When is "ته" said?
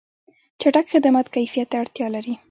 1.71-1.75